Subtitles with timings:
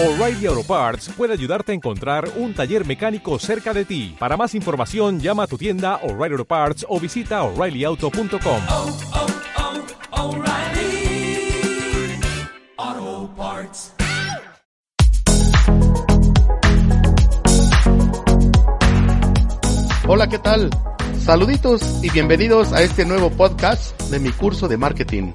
[0.00, 4.14] O'Reilly Auto Parts puede ayudarte a encontrar un taller mecánico cerca de ti.
[4.16, 8.62] Para más información, llama a tu tienda O'Reilly Auto Parts o visita oreillyauto.com.
[8.68, 8.96] oh,
[10.12, 11.50] oh, O'Reilly
[12.76, 13.92] Auto Parts.
[20.06, 20.70] Hola, ¿qué tal?
[21.18, 25.32] Saluditos y bienvenidos a este nuevo podcast de mi curso de marketing.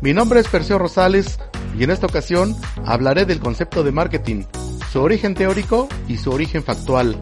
[0.00, 1.40] Mi nombre es Perseo Rosales
[1.78, 4.44] y en esta ocasión hablaré del concepto de marketing,
[4.92, 7.16] su origen teórico y su origen factual.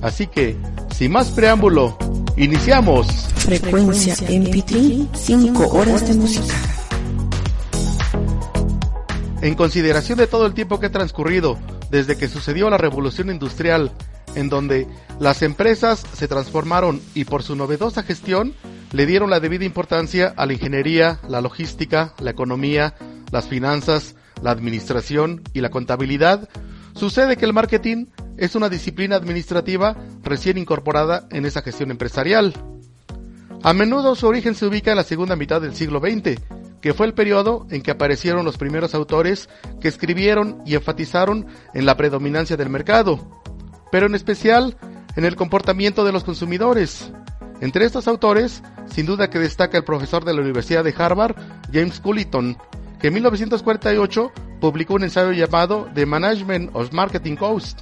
[0.00, 0.56] Así que,
[0.94, 1.98] sin más preámbulo,
[2.36, 3.08] iniciamos.
[3.36, 6.54] Frecuencia MP3, 5 horas de música.
[9.42, 11.58] En consideración de todo el tiempo que ha transcurrido
[11.90, 13.92] desde que sucedió la revolución industrial,
[14.34, 14.86] en donde
[15.18, 18.54] las empresas se transformaron y por su novedosa gestión
[18.92, 22.94] le dieron la debida importancia a la ingeniería, la logística, la economía,
[23.30, 26.48] las finanzas, la administración y la contabilidad,
[26.94, 32.54] sucede que el marketing es una disciplina administrativa recién incorporada en esa gestión empresarial.
[33.62, 36.40] A menudo su origen se ubica en la segunda mitad del siglo XX,
[36.80, 39.48] que fue el periodo en que aparecieron los primeros autores
[39.80, 43.42] que escribieron y enfatizaron en la predominancia del mercado,
[43.90, 44.76] pero en especial
[45.16, 47.10] en el comportamiento de los consumidores.
[47.60, 51.34] Entre estos autores, sin duda que destaca el profesor de la Universidad de Harvard,
[51.72, 52.58] James Culliton,
[53.00, 57.80] que en 1948 publicó un ensayo llamado The Management of Marketing Cost,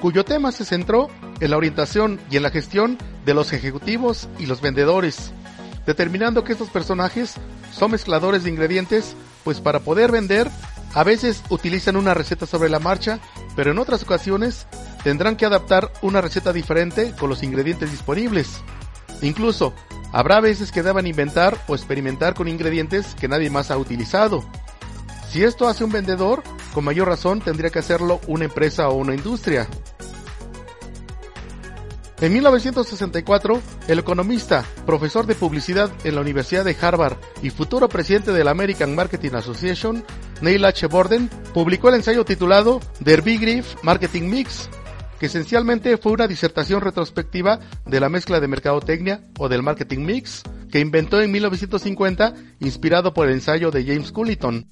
[0.00, 1.08] cuyo tema se centró
[1.40, 5.32] en la orientación y en la gestión de los ejecutivos y los vendedores,
[5.86, 7.34] determinando que estos personajes
[7.72, 10.50] son mezcladores de ingredientes, pues para poder vender,
[10.94, 13.20] a veces utilizan una receta sobre la marcha,
[13.54, 14.66] pero en otras ocasiones
[15.04, 18.62] tendrán que adaptar una receta diferente con los ingredientes disponibles.
[19.22, 19.74] Incluso,
[20.12, 24.44] habrá veces que deban inventar o experimentar con ingredientes que nadie más ha utilizado.
[25.28, 26.42] Si esto hace un vendedor,
[26.74, 29.68] con mayor razón tendría que hacerlo una empresa o una industria.
[32.20, 38.32] En 1964, el economista, profesor de publicidad en la Universidad de Harvard y futuro presidente
[38.32, 40.04] de la American Marketing Association,
[40.42, 40.86] Neil H.
[40.86, 44.68] Borden, publicó el ensayo titulado Der Begriff Marketing Mix,
[45.20, 50.42] que esencialmente fue una disertación retrospectiva de la mezcla de mercadotecnia o del marketing mix
[50.72, 54.70] que inventó en 1950 inspirado por el ensayo de James Culliton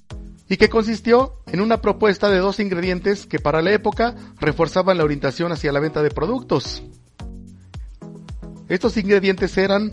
[0.49, 5.03] y que consistió en una propuesta de dos ingredientes que para la época reforzaban la
[5.03, 6.81] orientación hacia la venta de productos.
[8.67, 9.91] Estos ingredientes eran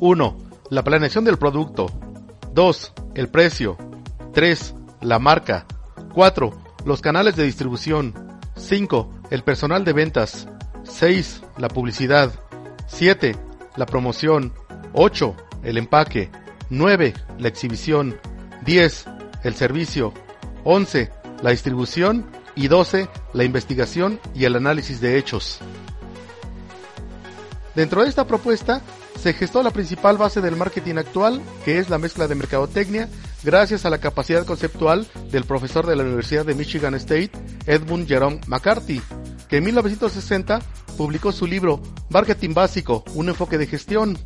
[0.00, 0.38] 1.
[0.68, 1.86] La planeación del producto
[2.52, 2.92] 2.
[3.14, 3.78] El precio
[4.34, 4.74] 3.
[5.00, 5.66] La marca
[6.12, 6.62] 4.
[6.84, 8.12] Los canales de distribución
[8.56, 9.21] 5.
[9.32, 10.46] El personal de ventas
[10.84, 11.40] 6.
[11.56, 12.30] La publicidad
[12.86, 13.34] 7.
[13.76, 14.52] La promoción
[14.92, 15.34] 8.
[15.62, 16.30] El empaque
[16.68, 17.14] 9.
[17.38, 18.20] La exhibición
[18.66, 19.06] 10.
[19.42, 20.12] El servicio
[20.64, 21.10] 11.
[21.40, 23.08] La distribución y 12.
[23.32, 25.60] La investigación y el análisis de hechos.
[27.74, 28.82] Dentro de esta propuesta
[29.18, 33.08] se gestó la principal base del marketing actual, que es la mezcla de mercadotecnia,
[33.44, 37.30] gracias a la capacidad conceptual del profesor de la Universidad de Michigan State,
[37.66, 39.00] Edmund Jerome McCarthy,
[39.52, 40.62] que en 1960
[40.96, 44.16] publicó su libro Marketing Básico, un enfoque de gestión.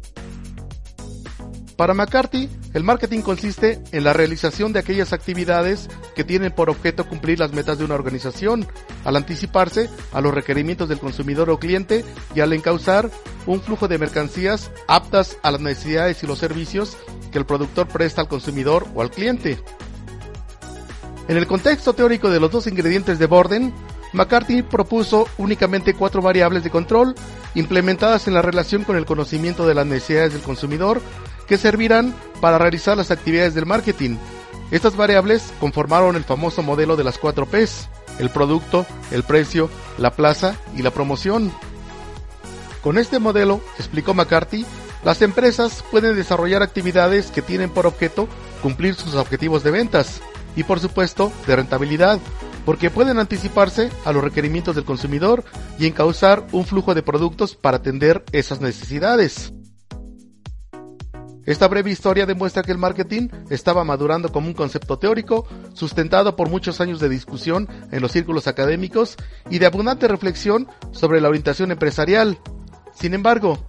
[1.76, 7.08] Para McCarthy, el marketing consiste en la realización de aquellas actividades que tienen por objeto
[7.08, 8.68] cumplir las metas de una organización,
[9.04, 12.04] al anticiparse a los requerimientos del consumidor o cliente
[12.36, 13.10] y al encauzar
[13.46, 16.96] un flujo de mercancías aptas a las necesidades y los servicios
[17.32, 19.58] que el productor presta al consumidor o al cliente.
[21.26, 23.74] En el contexto teórico de los dos ingredientes de Borden,
[24.16, 27.14] McCarthy propuso únicamente cuatro variables de control
[27.54, 31.02] implementadas en la relación con el conocimiento de las necesidades del consumidor
[31.46, 34.16] que servirán para realizar las actividades del marketing.
[34.70, 37.88] Estas variables conformaron el famoso modelo de las 4 Ps,
[38.18, 39.68] el producto, el precio,
[39.98, 41.52] la plaza y la promoción.
[42.82, 44.64] Con este modelo, explicó McCarthy,
[45.04, 48.28] las empresas pueden desarrollar actividades que tienen por objeto
[48.62, 50.22] cumplir sus objetivos de ventas
[50.56, 52.18] y por supuesto de rentabilidad,
[52.66, 55.44] porque pueden anticiparse a los requerimientos del consumidor
[55.78, 59.54] y encauzar un flujo de productos para atender esas necesidades.
[61.46, 66.50] Esta breve historia demuestra que el marketing estaba madurando como un concepto teórico, sustentado por
[66.50, 69.16] muchos años de discusión en los círculos académicos
[69.48, 72.40] y de abundante reflexión sobre la orientación empresarial.
[72.94, 73.64] Sin embargo,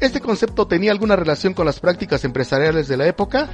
[0.00, 3.48] ¿este concepto tenía alguna relación con las prácticas empresariales de la época?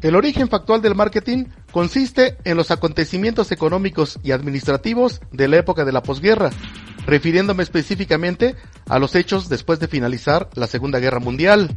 [0.00, 5.84] El origen factual del marketing consiste en los acontecimientos económicos y administrativos de la época
[5.84, 6.50] de la posguerra,
[7.06, 8.54] refiriéndome específicamente
[8.88, 11.74] a los hechos después de finalizar la Segunda Guerra Mundial.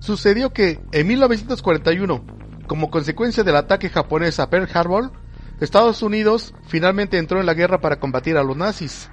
[0.00, 2.24] Sucedió que en 1941,
[2.66, 5.12] como consecuencia del ataque japonés a Pearl Harbor,
[5.60, 9.10] Estados Unidos finalmente entró en la guerra para combatir a los nazis.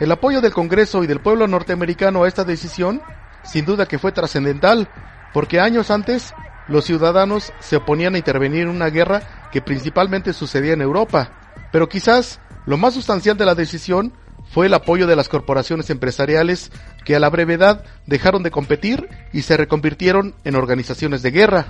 [0.00, 3.02] El apoyo del Congreso y del pueblo norteamericano a esta decisión,
[3.42, 4.88] sin duda que fue trascendental,
[5.32, 6.34] porque años antes
[6.68, 11.32] los ciudadanos se oponían a intervenir en una guerra que principalmente sucedía en Europa,
[11.72, 14.12] pero quizás lo más sustancial de la decisión
[14.50, 16.70] fue el apoyo de las corporaciones empresariales
[17.04, 21.66] que a la brevedad dejaron de competir y se reconvirtieron en organizaciones de guerra.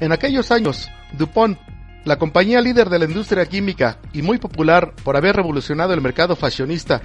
[0.00, 1.58] En aquellos años, DuPont,
[2.04, 6.34] la compañía líder de la industria química y muy popular por haber revolucionado el mercado
[6.34, 7.02] fashionista,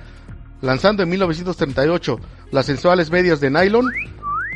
[0.62, 2.20] lanzando en 1938
[2.52, 3.92] las sensuales medias de nylon,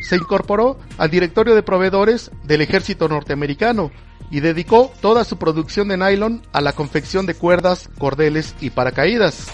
[0.01, 3.91] se incorporó al directorio de proveedores del ejército norteamericano
[4.31, 9.47] y dedicó toda su producción de nylon a la confección de cuerdas, cordeles y paracaídas.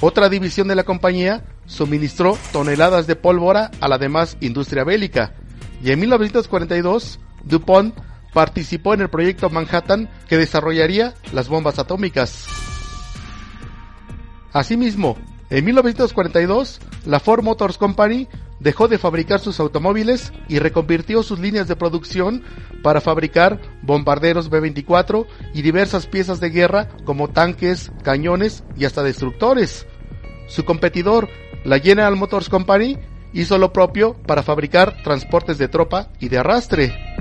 [0.00, 5.32] Otra división de la compañía suministró toneladas de pólvora a la demás industria bélica
[5.82, 7.94] y en 1942 DuPont
[8.34, 12.46] participó en el proyecto Manhattan que desarrollaría las bombas atómicas.
[14.52, 15.16] Asimismo,
[15.50, 18.28] en 1942, la Ford Motors Company
[18.60, 22.42] dejó de fabricar sus automóviles y reconvirtió sus líneas de producción
[22.82, 29.86] para fabricar bombarderos B-24 y diversas piezas de guerra como tanques, cañones y hasta destructores.
[30.48, 31.28] Su competidor,
[31.64, 32.98] la General Motors Company,
[33.32, 37.13] hizo lo propio para fabricar transportes de tropa y de arrastre.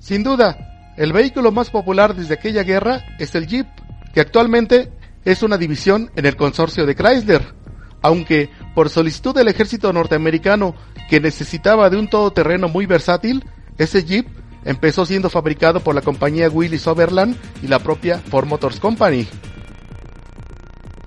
[0.00, 3.66] Sin duda, el vehículo más popular desde aquella guerra es el Jeep,
[4.14, 4.90] que actualmente
[5.26, 7.54] es una división en el consorcio de Chrysler,
[8.00, 10.74] aunque por solicitud del ejército norteamericano
[11.10, 13.44] que necesitaba de un todoterreno muy versátil,
[13.76, 14.26] ese Jeep
[14.64, 19.28] empezó siendo fabricado por la compañía Willis Overland y la propia Ford Motors Company.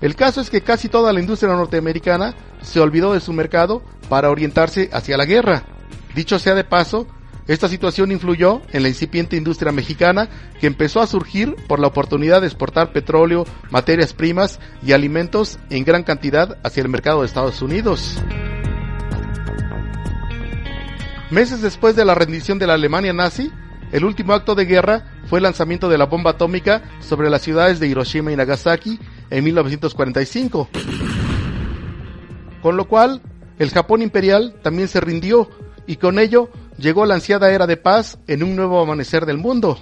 [0.00, 4.30] El caso es que casi toda la industria norteamericana se olvidó de su mercado para
[4.30, 5.64] orientarse hacia la guerra.
[6.14, 7.08] Dicho sea de paso,
[7.46, 10.28] esta situación influyó en la incipiente industria mexicana
[10.60, 15.84] que empezó a surgir por la oportunidad de exportar petróleo, materias primas y alimentos en
[15.84, 18.18] gran cantidad hacia el mercado de Estados Unidos.
[21.30, 23.50] Meses después de la rendición de la Alemania nazi,
[23.92, 27.78] el último acto de guerra fue el lanzamiento de la bomba atómica sobre las ciudades
[27.78, 28.98] de Hiroshima y Nagasaki
[29.30, 30.68] en 1945.
[32.62, 33.20] Con lo cual,
[33.58, 35.50] el Japón imperial también se rindió
[35.86, 36.48] y con ello
[36.78, 39.78] llegó la ansiada era de paz en un nuevo amanecer del mundo.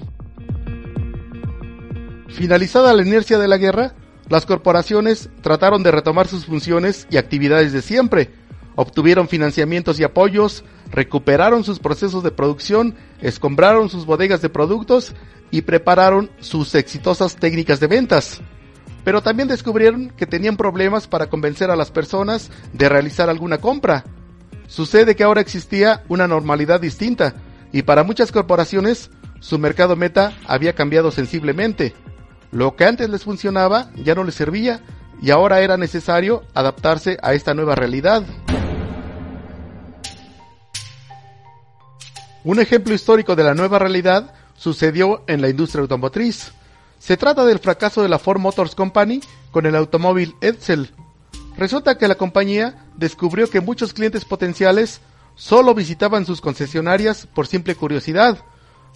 [2.28, 3.94] Finalizada la inercia de la guerra,
[4.28, 8.30] las corporaciones trataron de retomar sus funciones y actividades de siempre,
[8.74, 15.14] obtuvieron financiamientos y apoyos, recuperaron sus procesos de producción, escombraron sus bodegas de productos
[15.50, 18.40] y prepararon sus exitosas técnicas de ventas.
[19.04, 24.04] Pero también descubrieron que tenían problemas para convencer a las personas de realizar alguna compra,
[24.72, 27.34] Sucede que ahora existía una normalidad distinta
[27.72, 31.94] y para muchas corporaciones su mercado meta había cambiado sensiblemente.
[32.52, 34.80] Lo que antes les funcionaba ya no les servía
[35.20, 38.24] y ahora era necesario adaptarse a esta nueva realidad.
[42.42, 46.52] Un ejemplo histórico de la nueva realidad sucedió en la industria automotriz.
[46.98, 49.20] Se trata del fracaso de la Ford Motors Company
[49.50, 50.94] con el automóvil Edsel,
[51.56, 55.00] Resulta que la compañía descubrió que muchos clientes potenciales
[55.34, 58.38] solo visitaban sus concesionarias por simple curiosidad,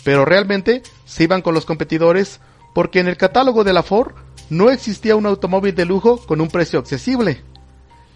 [0.04, 2.40] pero realmente se iban con los competidores
[2.74, 4.14] porque en el catálogo de la Ford
[4.50, 7.42] no existía un automóvil de lujo con un precio accesible.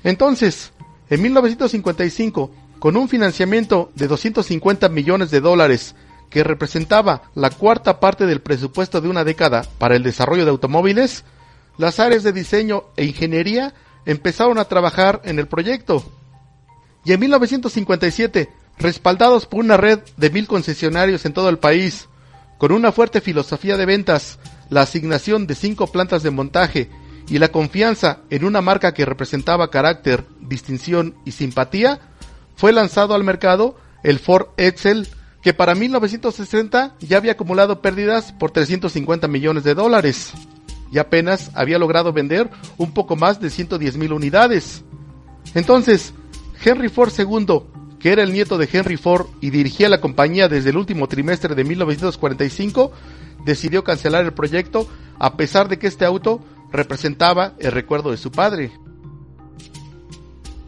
[0.05, 0.73] Entonces,
[1.09, 5.95] en 1955, con un financiamiento de 250 millones de dólares
[6.31, 11.25] que representaba la cuarta parte del presupuesto de una década para el desarrollo de automóviles,
[11.77, 13.75] las áreas de diseño e ingeniería
[14.07, 16.05] empezaron a trabajar en el proyecto.
[17.05, 22.09] Y en 1957, respaldados por una red de mil concesionarios en todo el país,
[22.59, 24.39] con una fuerte filosofía de ventas,
[24.69, 26.91] la asignación de cinco plantas de montaje
[27.29, 32.01] y la confianza en una marca que representaba carácter, distinción y simpatía,
[32.57, 35.09] fue lanzado al mercado el Ford Excel,
[35.43, 40.35] que para 1960 ya había acumulado pérdidas por 350 millones de dólares
[40.91, 44.85] y apenas había logrado vender un poco más de 110 mil unidades.
[45.55, 46.13] Entonces,
[46.63, 47.63] Henry Ford II,
[47.99, 51.55] que era el nieto de Henry Ford y dirigía la compañía desde el último trimestre
[51.55, 52.93] de 1945,
[53.45, 56.41] decidió cancelar el proyecto a pesar de que este auto
[56.73, 58.73] representaba el recuerdo de su padre.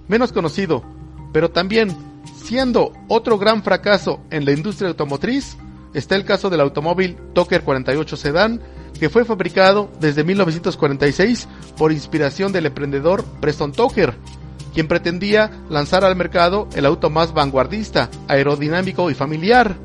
[0.09, 0.85] Menos conocido,
[1.33, 1.97] pero también
[2.43, 5.57] siendo otro gran fracaso en la industria automotriz,
[5.95, 8.61] está el caso del automóvil Toker 48 Sedan
[8.99, 14.14] que fue fabricado desde 1946 por inspiración del emprendedor Preston Tucker,
[14.75, 19.76] quien pretendía lanzar al mercado el auto más vanguardista, aerodinámico y familiar.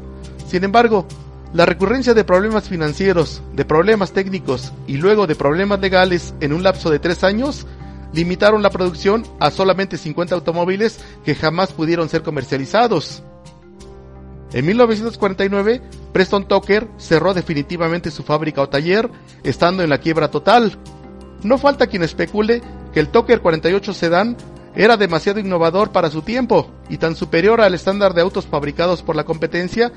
[0.48, 1.06] Sin embargo,
[1.54, 6.64] la recurrencia de problemas financieros, de problemas técnicos y luego de problemas legales en un
[6.64, 7.66] lapso de tres años
[8.14, 13.24] limitaron la producción a solamente 50 automóviles que jamás pudieron ser comercializados.
[14.54, 15.82] En 1949,
[16.14, 19.10] Preston Tucker cerró definitivamente su fábrica o taller,
[19.44, 20.78] estando en la quiebra total.
[21.44, 22.62] No falta quien especule
[22.94, 24.38] que el Tucker 48 Sedan
[24.76, 29.16] era demasiado innovador para su tiempo y tan superior al estándar de autos fabricados por
[29.16, 29.92] la competencia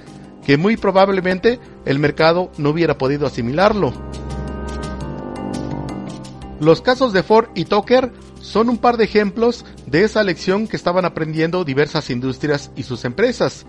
[0.45, 3.93] que muy probablemente el mercado no hubiera podido asimilarlo.
[6.61, 10.77] Los casos de Ford y Tucker son un par de ejemplos de esa lección que
[10.77, 13.67] estaban aprendiendo diversas industrias y sus empresas.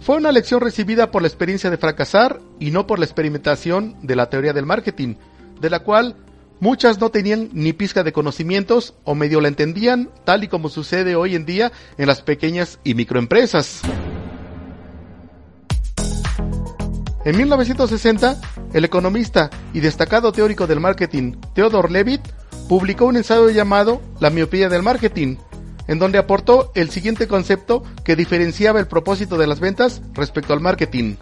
[0.00, 4.16] Fue una lección recibida por la experiencia de fracasar y no por la experimentación de
[4.16, 5.14] la teoría del marketing,
[5.60, 6.16] de la cual
[6.60, 11.16] muchas no tenían ni pizca de conocimientos o medio la entendían, tal y como sucede
[11.16, 13.82] hoy en día en las pequeñas y microempresas.
[17.24, 18.36] En 1960,
[18.74, 22.20] el economista y destacado teórico del marketing Theodore Levitt
[22.68, 25.36] publicó un ensayo llamado La miopía del marketing,
[25.88, 30.60] en donde aportó el siguiente concepto que diferenciaba el propósito de las ventas respecto al
[30.60, 31.16] marketing.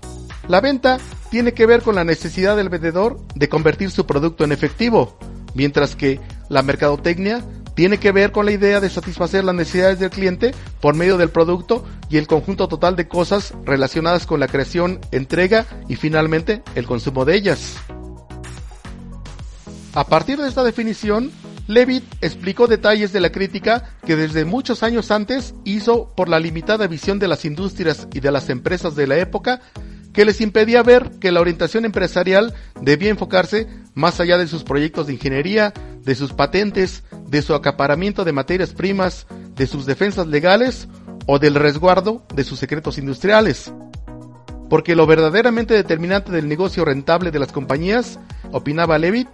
[0.49, 0.99] La venta
[1.31, 5.16] tiene que ver con la necesidad del vendedor de convertir su producto en efectivo,
[5.54, 10.11] mientras que la mercadotecnia tiene que ver con la idea de satisfacer las necesidades del
[10.11, 15.00] cliente por medio del producto y el conjunto total de cosas relacionadas con la creación,
[15.11, 17.76] entrega y finalmente el consumo de ellas.
[19.95, 21.31] A partir de esta definición,
[21.69, 26.87] Levitt explicó detalles de la crítica que desde muchos años antes hizo por la limitada
[26.87, 29.61] visión de las industrias y de las empresas de la época
[30.12, 35.07] que les impedía ver que la orientación empresarial debía enfocarse más allá de sus proyectos
[35.07, 35.73] de ingeniería,
[36.04, 40.88] de sus patentes, de su acaparamiento de materias primas, de sus defensas legales
[41.26, 43.73] o del resguardo de sus secretos industriales.
[44.69, 48.19] Porque lo verdaderamente determinante del negocio rentable de las compañías,
[48.52, 49.28] opinaba Levitt,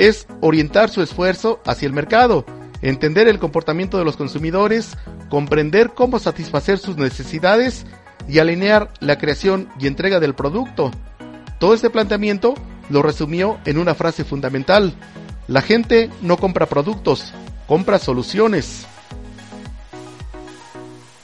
[0.00, 2.46] es orientar su esfuerzo hacia el mercado,
[2.80, 4.96] entender el comportamiento de los consumidores,
[5.28, 7.84] comprender cómo satisfacer sus necesidades
[8.26, 10.90] y alinear la creación y entrega del producto.
[11.58, 12.54] Todo este planteamiento
[12.88, 14.94] lo resumió en una frase fundamental.
[15.48, 17.34] La gente no compra productos,
[17.66, 18.86] compra soluciones.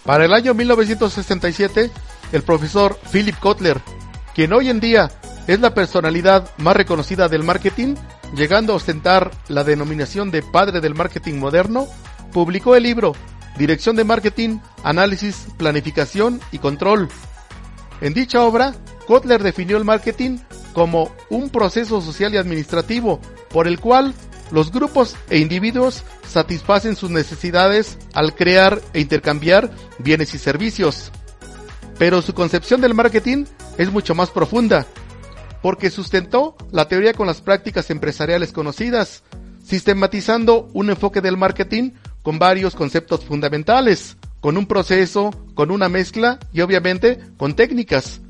[0.04, 1.90] Para el año 1967,
[2.30, 3.80] el profesor Philip Kotler,
[4.34, 5.10] quien hoy en día
[5.46, 7.94] es la personalidad más reconocida del marketing,
[8.34, 11.86] llegando a ostentar la denominación de padre del marketing moderno,
[12.32, 13.12] publicó el libro
[13.56, 17.08] Dirección de Marketing, Análisis, Planificación y Control.
[18.00, 18.74] En dicha obra,
[19.06, 20.38] Kotler definió el marketing
[20.74, 24.14] como un proceso social y administrativo por el cual
[24.50, 31.10] los grupos e individuos satisfacen sus necesidades al crear e intercambiar bienes y servicios.
[31.98, 33.46] Pero su concepción del marketing
[33.78, 34.86] es mucho más profunda,
[35.66, 39.24] porque sustentó la teoría con las prácticas empresariales conocidas,
[39.64, 41.90] sistematizando un enfoque del marketing
[42.22, 48.20] con varios conceptos fundamentales, con un proceso, con una mezcla y obviamente con técnicas,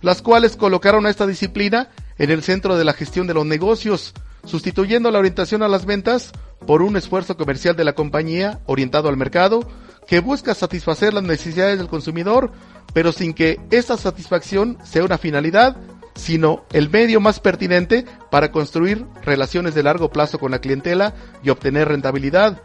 [0.00, 1.88] las cuales colocaron a esta disciplina
[2.18, 4.14] en el centro de la gestión de los negocios,
[4.44, 6.30] sustituyendo la orientación a las ventas
[6.68, 9.68] por un esfuerzo comercial de la compañía orientado al mercado
[10.06, 12.52] que busca satisfacer las necesidades del consumidor,
[12.94, 15.76] pero sin que esta satisfacción sea una finalidad,
[16.16, 21.50] sino el medio más pertinente para construir relaciones de largo plazo con la clientela y
[21.50, 22.60] obtener rentabilidad.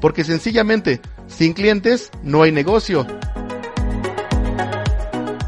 [0.00, 3.06] Porque sencillamente, sin clientes no hay negocio.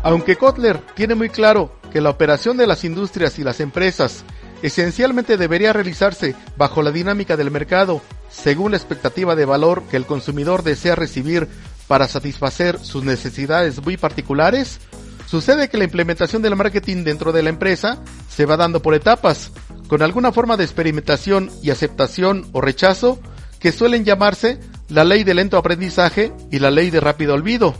[0.03, 4.25] Aunque Kotler tiene muy claro que la operación de las industrias y las empresas
[4.63, 10.07] esencialmente debería realizarse bajo la dinámica del mercado, según la expectativa de valor que el
[10.07, 11.49] consumidor desea recibir
[11.87, 14.81] para satisfacer sus necesidades muy particulares,
[15.29, 19.53] sucede que la implementación del marketing dentro de la empresa se va dando por etapas,
[19.87, 23.21] con alguna forma de experimentación y aceptación o rechazo
[23.59, 24.59] que suelen llamarse
[24.89, 27.75] la ley de lento aprendizaje y la ley de rápido olvido.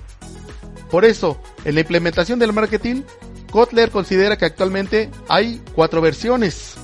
[0.91, 3.03] Por eso, en la implementación del marketing,
[3.51, 6.75] Kotler considera que actualmente hay cuatro versiones.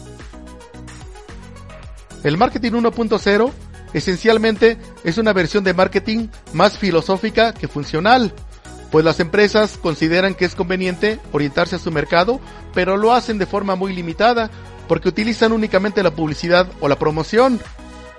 [2.22, 3.52] El marketing 1.0
[3.92, 8.32] esencialmente es una versión de marketing más filosófica que funcional,
[8.94, 12.38] pues las empresas consideran que es conveniente orientarse a su mercado,
[12.74, 14.52] pero lo hacen de forma muy limitada,
[14.86, 17.58] porque utilizan únicamente la publicidad o la promoción.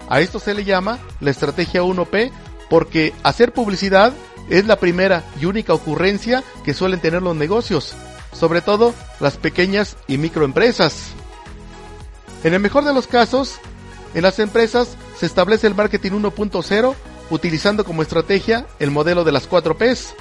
[0.10, 2.30] A esto se le llama la estrategia 1P,
[2.70, 4.12] porque hacer publicidad
[4.50, 7.94] es la primera y única ocurrencia que suelen tener los negocios,
[8.34, 11.12] sobre todo las pequeñas y microempresas.
[12.44, 13.60] En el mejor de los casos,
[14.14, 16.96] en las empresas se establece el marketing 1.0
[17.30, 20.14] utilizando como estrategia el modelo de las 4 Ps.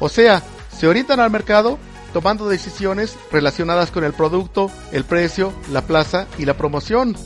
[0.00, 0.42] O sea,
[0.76, 1.78] se orientan al mercado
[2.12, 7.16] tomando decisiones relacionadas con el producto, el precio, la plaza y la promoción.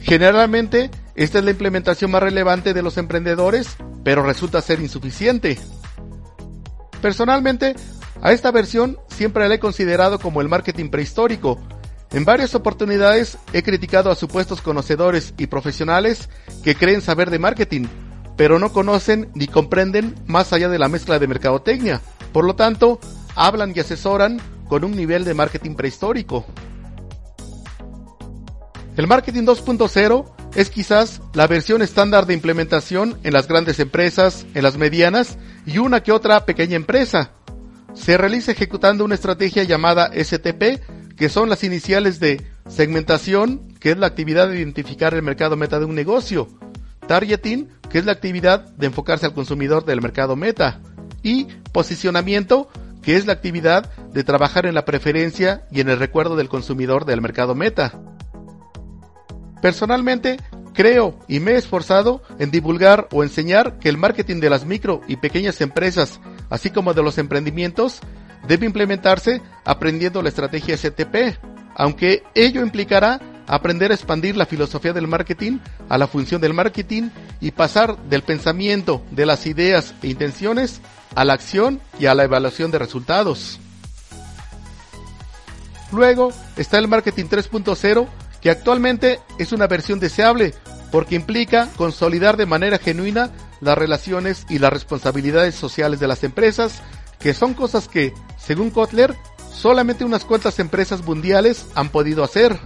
[0.00, 5.58] Generalmente, esta es la implementación más relevante de los emprendedores, pero resulta ser insuficiente.
[7.00, 7.74] Personalmente,
[8.20, 11.58] a esta versión siempre la he considerado como el marketing prehistórico.
[12.12, 16.28] En varias oportunidades he criticado a supuestos conocedores y profesionales
[16.62, 17.86] que creen saber de marketing,
[18.36, 22.00] pero no conocen ni comprenden más allá de la mezcla de mercadotecnia.
[22.32, 22.98] Por lo tanto,
[23.34, 26.44] hablan y asesoran con un nivel de marketing prehistórico.
[28.96, 34.62] El marketing 2.0 es quizás la versión estándar de implementación en las grandes empresas, en
[34.62, 35.36] las medianas
[35.66, 37.32] y una que otra pequeña empresa.
[37.92, 40.80] Se realiza ejecutando una estrategia llamada STP,
[41.16, 45.78] que son las iniciales de segmentación, que es la actividad de identificar el mercado meta
[45.78, 46.48] de un negocio,
[47.06, 50.80] targeting, que es la actividad de enfocarse al consumidor del mercado meta,
[51.22, 52.68] y posicionamiento,
[53.02, 57.04] que es la actividad de trabajar en la preferencia y en el recuerdo del consumidor
[57.04, 58.00] del mercado meta.
[59.60, 60.38] Personalmente,
[60.74, 65.00] creo y me he esforzado en divulgar o enseñar que el marketing de las micro
[65.08, 66.20] y pequeñas empresas,
[66.50, 68.00] así como de los emprendimientos,
[68.46, 71.38] debe implementarse aprendiendo la estrategia STP,
[71.74, 75.58] aunque ello implicará aprender a expandir la filosofía del marketing
[75.88, 77.10] a la función del marketing
[77.40, 80.80] y pasar del pensamiento, de las ideas e intenciones
[81.14, 83.60] a la acción y a la evaluación de resultados.
[85.92, 88.08] Luego está el marketing 3.0,
[88.40, 90.54] que actualmente es una versión deseable
[90.90, 96.82] porque implica consolidar de manera genuina las relaciones y las responsabilidades sociales de las empresas,
[97.18, 99.14] que son cosas que, según Kotler,
[99.52, 102.58] solamente unas cuantas empresas mundiales han podido hacer.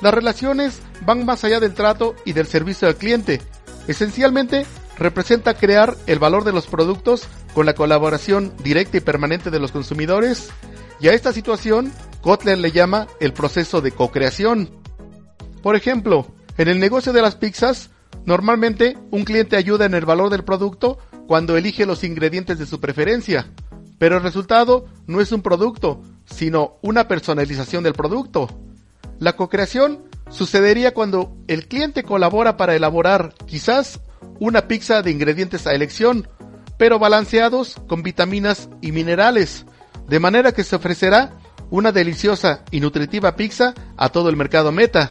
[0.00, 3.40] Las relaciones van más allá del trato y del servicio al cliente.
[3.86, 4.66] Esencialmente
[4.98, 9.72] representa crear el valor de los productos con la colaboración directa y permanente de los
[9.72, 10.50] consumidores
[11.00, 14.70] y a esta situación Kotler le llama el proceso de co-creación.
[15.62, 16.26] Por ejemplo,
[16.58, 17.90] en el negocio de las pizzas,
[18.26, 22.80] normalmente un cliente ayuda en el valor del producto cuando elige los ingredientes de su
[22.80, 23.50] preferencia,
[23.98, 28.48] pero el resultado no es un producto, sino una personalización del producto.
[29.20, 34.00] La co-creación sucedería cuando el cliente colabora para elaborar quizás
[34.38, 36.26] una pizza de ingredientes a elección,
[36.78, 39.66] pero balanceados con vitaminas y minerales,
[40.08, 45.10] de manera que se ofrecerá una deliciosa y nutritiva pizza a todo el mercado meta.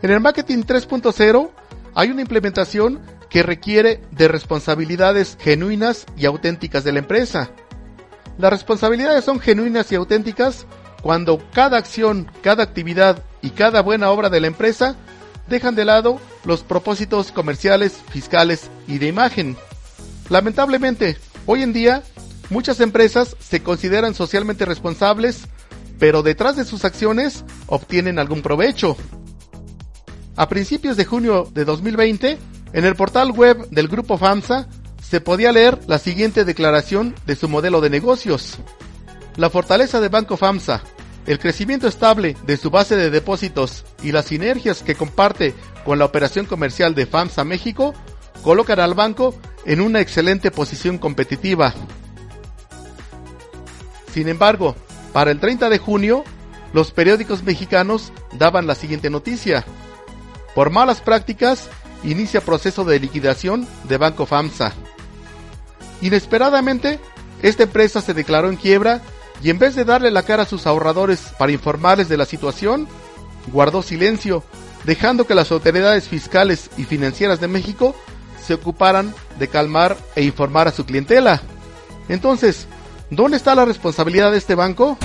[0.00, 1.50] En el marketing 3.0
[1.94, 7.50] hay una implementación que requiere de responsabilidades genuinas y auténticas de la empresa.
[8.38, 10.66] Las responsabilidades son genuinas y auténticas
[11.04, 14.96] cuando cada acción, cada actividad y cada buena obra de la empresa
[15.50, 19.54] dejan de lado los propósitos comerciales, fiscales y de imagen.
[20.30, 22.02] Lamentablemente, hoy en día,
[22.48, 25.42] muchas empresas se consideran socialmente responsables,
[25.98, 28.96] pero detrás de sus acciones obtienen algún provecho.
[30.36, 32.38] A principios de junio de 2020,
[32.72, 34.68] en el portal web del grupo FAMSA,
[35.02, 38.56] se podía leer la siguiente declaración de su modelo de negocios.
[39.36, 40.82] La fortaleza de Banco FAMSA,
[41.26, 46.04] el crecimiento estable de su base de depósitos y las sinergias que comparte con la
[46.04, 47.94] operación comercial de FAMSA México
[48.42, 49.34] colocan al banco
[49.64, 51.74] en una excelente posición competitiva.
[54.12, 54.76] Sin embargo,
[55.12, 56.24] para el 30 de junio,
[56.72, 59.64] los periódicos mexicanos daban la siguiente noticia.
[60.54, 61.68] Por malas prácticas,
[62.04, 64.72] inicia proceso de liquidación de Banco FAMSA.
[66.02, 67.00] Inesperadamente,
[67.42, 69.00] esta empresa se declaró en quiebra
[69.44, 72.88] y en vez de darle la cara a sus ahorradores para informarles de la situación,
[73.52, 74.42] guardó silencio,
[74.84, 77.94] dejando que las autoridades fiscales y financieras de México
[78.42, 81.42] se ocuparan de calmar e informar a su clientela.
[82.08, 82.66] Entonces,
[83.10, 84.96] ¿dónde está la responsabilidad de este banco?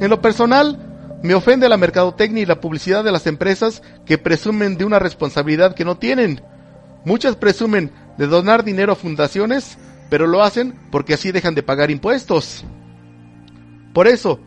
[0.00, 4.76] En lo personal, me ofende la mercadotecnia y la publicidad de las empresas que presumen
[4.76, 6.42] de una responsabilidad que no tienen.
[7.04, 9.78] Muchas presumen de donar dinero a fundaciones
[10.12, 12.66] pero lo hacen porque así dejan de pagar impuestos.
[13.94, 14.40] Por eso,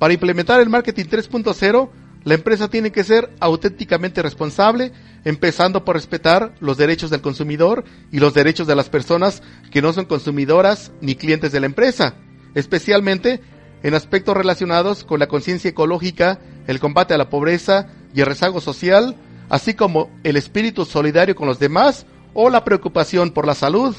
[0.00, 1.90] para implementar el marketing 3.0,
[2.24, 4.90] la empresa tiene que ser auténticamente responsable,
[5.24, 9.92] empezando por respetar los derechos del consumidor y los derechos de las personas que no
[9.92, 12.16] son consumidoras ni clientes de la empresa,
[12.56, 13.40] especialmente
[13.84, 18.60] en aspectos relacionados con la conciencia ecológica, el combate a la pobreza y el rezago
[18.60, 19.14] social,
[19.50, 23.94] así como el espíritu solidario con los demás o la preocupación por la salud.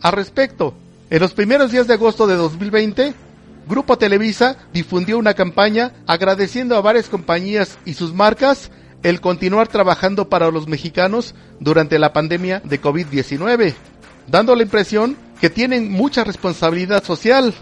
[0.00, 0.74] Al respecto,
[1.10, 3.14] en los primeros días de agosto de 2020,
[3.68, 8.70] Grupo Televisa difundió una campaña agradeciendo a varias compañías y sus marcas
[9.02, 13.74] el continuar trabajando para los mexicanos durante la pandemia de COVID-19,
[14.28, 17.52] dando la impresión que tienen mucha responsabilidad social.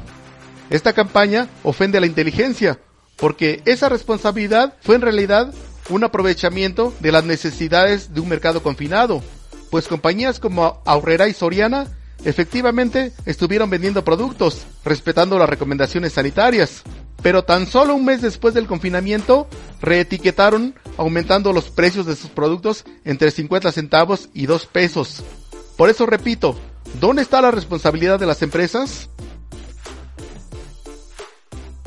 [0.70, 2.79] Esta campaña ofende a la inteligencia,
[3.16, 5.53] porque esa responsabilidad fue en realidad
[5.88, 9.22] un aprovechamiento de las necesidades de un mercado confinado,
[9.70, 16.83] pues compañías como Aurrera y Soriana efectivamente estuvieron vendiendo productos, respetando las recomendaciones sanitarias,
[17.22, 19.48] pero tan solo un mes después del confinamiento
[19.81, 25.22] reetiquetaron aumentando los precios de sus productos entre 50 centavos y 2 pesos.
[25.76, 26.57] Por eso repito,
[27.00, 29.09] ¿dónde está la responsabilidad de las empresas?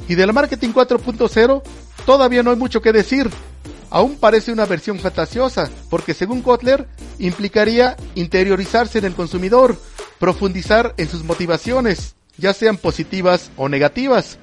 [0.08, 1.62] Y del marketing 4.0
[2.06, 3.30] todavía no hay mucho que decir.
[3.92, 6.88] Aún parece una versión fantasiosa, porque según Kotler
[7.18, 9.78] implicaría interiorizarse en el consumidor,
[10.20, 14.38] profundizar en sus motivaciones, ya sean positivas o negativas,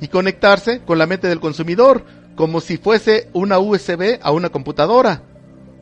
[0.00, 5.22] y conectarse con la mente del consumidor, como si fuese una USB a una computadora.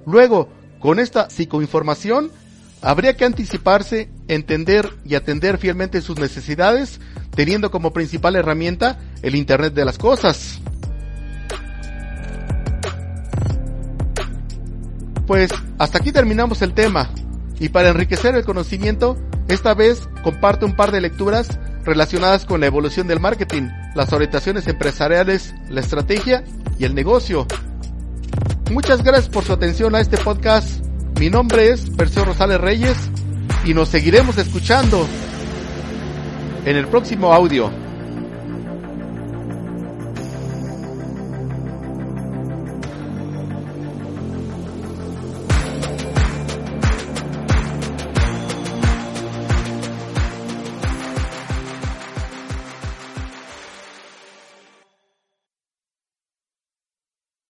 [0.06, 2.30] Luego, con esta psicoinformación,
[2.82, 7.00] habría que anticiparse, entender y atender fielmente sus necesidades,
[7.34, 10.60] teniendo como principal herramienta el Internet de las Cosas.
[15.26, 17.08] Pues hasta aquí terminamos el tema,
[17.60, 22.66] y para enriquecer el conocimiento, esta vez comparto un par de lecturas relacionadas con la
[22.66, 26.42] evolución del marketing, las orientaciones empresariales, la estrategia
[26.78, 27.46] y el negocio.
[28.70, 30.84] Muchas gracias por su atención a este podcast.
[31.18, 32.96] Mi nombre es Perseo Rosales Reyes
[33.64, 35.06] y nos seguiremos escuchando
[36.64, 37.70] en el próximo audio.